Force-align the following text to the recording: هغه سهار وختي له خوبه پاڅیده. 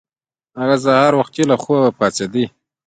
هغه 0.59 0.75
سهار 0.85 1.11
وختي 1.21 1.43
له 1.49 1.55
خوبه 1.63 1.89
پاڅیده. 1.99 2.43